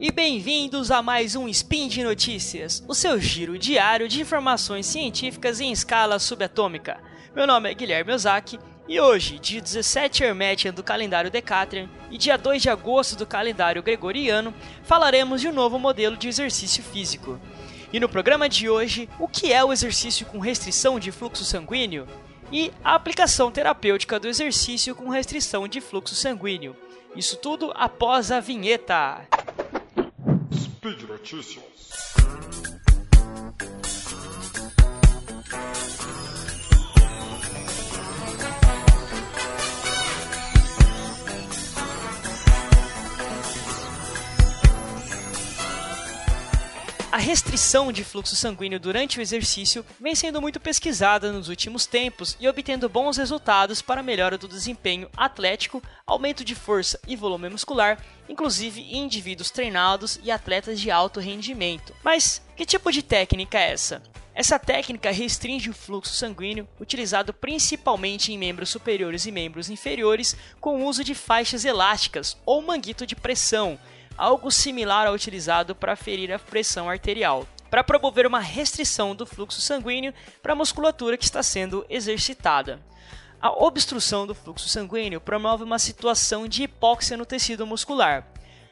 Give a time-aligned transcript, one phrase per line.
[0.00, 5.60] E bem-vindos a mais um Spin de Notícias, o seu giro diário de informações científicas
[5.60, 6.98] em escala subatômica.
[7.34, 8.58] Meu nome é Guilherme Ozaki
[8.88, 13.82] e hoje, dia 17 Hermetian do calendário Decatrian e dia 2 de agosto do calendário
[13.82, 17.40] Gregoriano, falaremos de um novo modelo de exercício físico.
[17.92, 22.06] E no programa de hoje, o que é o exercício com restrição de fluxo sanguíneo
[22.52, 26.76] e a aplicação terapêutica do exercício com restrição de fluxo sanguíneo.
[27.14, 29.26] Isso tudo após a vinheta.
[30.80, 32.79] Speed Notícias.
[47.12, 52.36] A restrição de fluxo sanguíneo durante o exercício vem sendo muito pesquisada nos últimos tempos
[52.38, 58.00] e obtendo bons resultados para melhora do desempenho atlético, aumento de força e volume muscular,
[58.28, 61.92] inclusive em indivíduos treinados e atletas de alto rendimento.
[62.04, 64.00] Mas que tipo de técnica é essa?
[64.32, 70.80] Essa técnica restringe o fluxo sanguíneo, utilizado principalmente em membros superiores e membros inferiores, com
[70.80, 73.76] o uso de faixas elásticas ou manguito de pressão,
[74.20, 79.62] algo similar ao utilizado para ferir a pressão arterial, para promover uma restrição do fluxo
[79.62, 82.78] sanguíneo para a musculatura que está sendo exercitada.
[83.40, 88.26] A obstrução do fluxo sanguíneo promove uma situação de hipóxia no tecido muscular,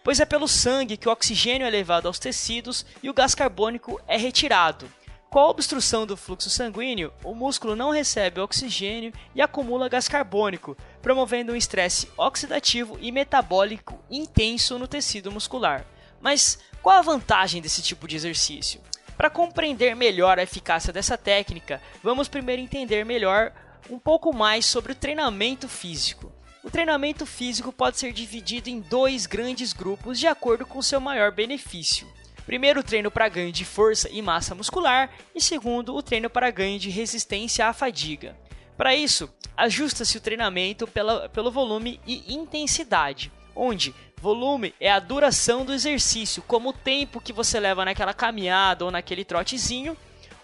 [0.05, 3.99] pois é pelo sangue que o oxigênio é levado aos tecidos e o gás carbônico
[4.07, 4.87] é retirado.
[5.31, 10.75] Com a obstrução do fluxo sanguíneo, o músculo não recebe oxigênio e acumula gás carbônico,
[11.03, 15.85] promovendo um estresse oxidativo e metabólico intenso no tecido muscular.
[16.19, 18.81] Mas qual a vantagem desse tipo de exercício?
[19.19, 23.53] Para compreender melhor a eficácia dessa técnica, vamos primeiro entender melhor
[23.91, 26.33] um pouco mais sobre o treinamento físico.
[26.65, 31.31] O treinamento físico pode ser dividido em dois grandes grupos de acordo com seu maior
[31.33, 32.09] benefício.
[32.49, 36.51] Primeiro, o treino para ganho de força e massa muscular, e segundo, o treino para
[36.51, 38.35] ganho de resistência à fadiga.
[38.75, 45.63] Para isso, ajusta-se o treinamento pela, pelo volume e intensidade, onde volume é a duração
[45.63, 49.95] do exercício, como o tempo que você leva naquela caminhada ou naquele trotezinho,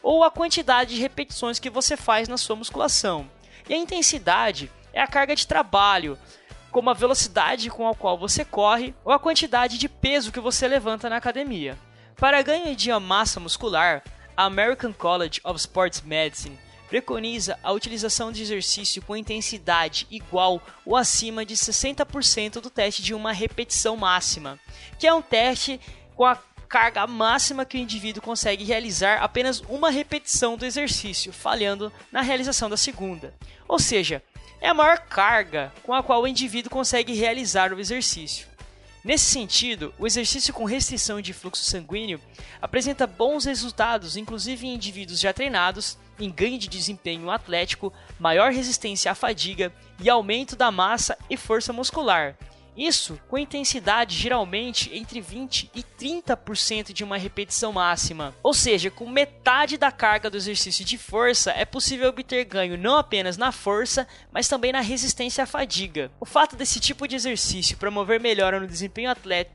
[0.03, 3.27] ou a quantidade de repetições que você faz na sua musculação.
[3.67, 6.19] E a intensidade é a carga de trabalho,
[6.71, 10.69] como a velocidade com a qual você corre ou a quantidade de peso que você
[10.69, 11.79] levanta na academia.
[12.17, 14.03] Para ganho de massa muscular,
[14.37, 16.59] a American College of Sports Medicine
[16.89, 23.15] preconiza a utilização de exercício com intensidade igual ou acima de 60% do teste de
[23.15, 24.61] uma repetição máxima,
[24.99, 25.81] que é um teste
[26.15, 26.39] com a
[26.69, 32.71] carga máxima que o indivíduo consegue realizar apenas uma repetição do exercício, falhando na realização
[32.71, 33.35] da segunda.
[33.67, 34.23] Ou seja,
[34.61, 38.54] é a maior carga com a qual o indivíduo consegue realizar o exercício.
[39.05, 42.19] Nesse sentido, o exercício com restrição de fluxo sanguíneo
[42.63, 49.13] apresenta bons resultados, inclusive em indivíduos já treinados, em ganho de desempenho atlético, maior resistência
[49.13, 49.71] à fadiga
[50.01, 52.35] e aumento da massa e força muscular,
[52.77, 58.35] isso com intensidade geralmente entre 20 e 30% de uma repetição máxima.
[58.43, 62.97] Ou seja, com metade da carga do exercício de força é possível obter ganho não
[62.97, 66.11] apenas na força, mas também na resistência à fadiga.
[66.21, 69.11] O fato desse tipo de exercício promover melhora no desempenho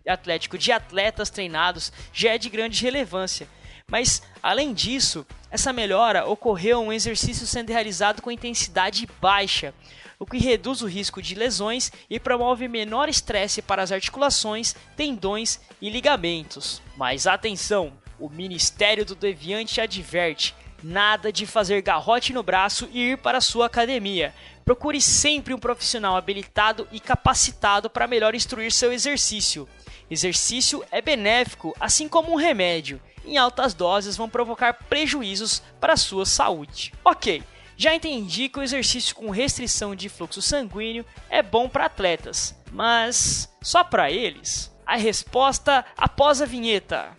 [0.08, 3.48] atlético de atletas treinados já é de grande relevância.
[3.90, 9.74] Mas, além disso, essa melhora ocorreu um exercício sendo realizado com intensidade baixa,
[10.20, 15.62] o que reduz o risco de lesões e promove menor estresse para as articulações, tendões
[15.82, 16.82] e ligamentos.
[16.98, 20.54] Mas atenção, o Ministério do Deviante adverte:
[20.84, 24.36] nada de fazer garrote no braço e ir para sua academia.
[24.66, 29.70] Procure sempre um profissional habilitado e capacitado para melhor instruir seu exercício.
[30.12, 33.02] Exercício é benéfico, assim como um remédio.
[33.26, 36.94] Em altas doses vão provocar prejuízos para a sua saúde.
[37.06, 37.42] Ok,
[37.82, 43.50] já entendi que o exercício com restrição de fluxo sanguíneo é bom para atletas, mas
[43.62, 44.70] só para eles?
[44.86, 47.16] A resposta após a vinheta.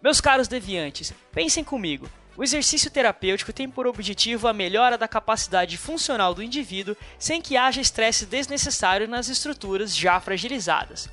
[0.00, 2.08] Meus caros deviantes, pensem comigo.
[2.36, 7.56] O exercício terapêutico tem por objetivo a melhora da capacidade funcional do indivíduo sem que
[7.56, 11.08] haja estresse desnecessário nas estruturas já fragilizadas.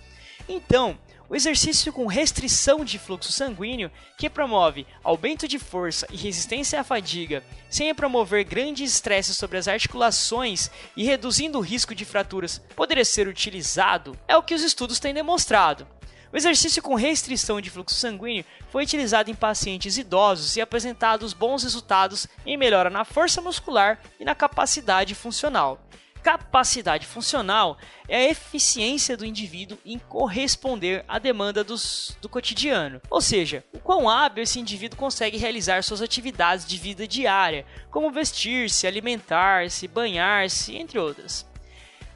[0.48, 1.00] Então,
[1.31, 6.83] o exercício com restrição de fluxo sanguíneo, que promove aumento de força e resistência à
[6.83, 13.06] fadiga, sem promover grandes estresses sobre as articulações e reduzindo o risco de fraturas, poderia
[13.06, 15.88] ser utilizado, é o que os estudos têm demonstrado.
[16.33, 21.63] O exercício com restrição de fluxo sanguíneo foi utilizado em pacientes idosos e apresentados bons
[21.63, 25.81] resultados em melhora na força muscular e na capacidade funcional.
[26.24, 27.78] Capacidade funcional
[28.08, 33.80] é a eficiência do indivíduo em corresponder à demanda dos, do cotidiano, ou seja, o
[33.80, 40.76] quão hábil esse indivíduo consegue realizar suas atividades de vida diária, como vestir-se, alimentar-se, banhar-se,
[40.76, 41.44] entre outras.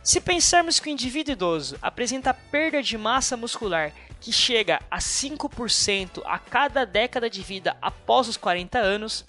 [0.03, 3.91] Se pensarmos que o indivíduo idoso apresenta perda de massa muscular
[4.21, 9.25] que chega a 5% a cada década de vida após os 40 anos,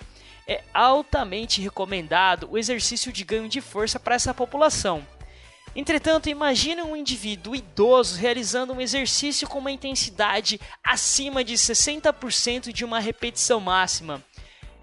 [0.46, 5.06] é altamente recomendado o exercício de ganho de força para essa população.
[5.74, 12.84] Entretanto, imagine um indivíduo idoso realizando um exercício com uma intensidade acima de 60% de
[12.84, 14.24] uma repetição máxima.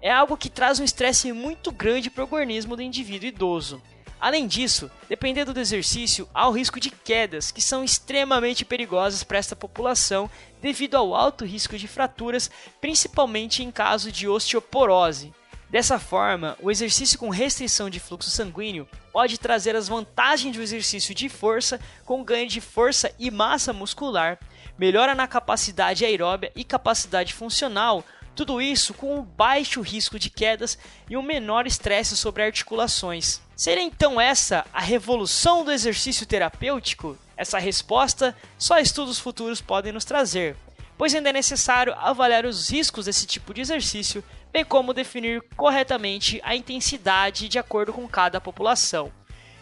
[0.00, 3.82] É algo que traz um estresse muito grande para o organismo do indivíduo idoso.
[4.20, 9.38] Além disso, dependendo do exercício, há o risco de quedas, que são extremamente perigosas para
[9.38, 10.30] esta população
[10.62, 12.50] devido ao alto risco de fraturas,
[12.80, 15.32] principalmente em caso de osteoporose.
[15.74, 21.12] Dessa forma, o exercício com restrição de fluxo sanguíneo pode trazer as vantagens do exercício
[21.12, 24.38] de força com ganho de força e massa muscular,
[24.78, 28.04] melhora na capacidade aeróbia e capacidade funcional,
[28.36, 30.78] tudo isso com um baixo risco de quedas
[31.10, 33.40] e um menor estresse sobre articulações.
[33.56, 37.18] Seria então essa a revolução do exercício terapêutico?
[37.36, 40.54] Essa resposta só estudos futuros podem nos trazer,
[40.96, 44.22] pois ainda é necessário avaliar os riscos desse tipo de exercício
[44.54, 49.10] bem como definir corretamente a intensidade de acordo com cada população.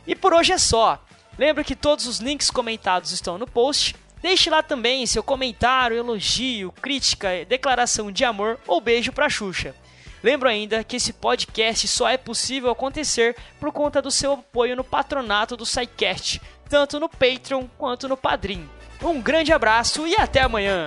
[0.07, 1.03] E por hoje é só.
[1.39, 3.97] Lembra que todos os links comentados estão no post.
[4.21, 9.75] Deixe lá também seu comentário, elogio, crítica, declaração de amor ou beijo para Xuxa.
[10.23, 14.85] Lembro ainda que esse podcast só é possível acontecer por conta do seu apoio no
[14.85, 16.39] patronato do SciCast,
[16.69, 18.69] tanto no Patreon quanto no Padrim.
[19.03, 20.87] Um grande abraço e até amanhã!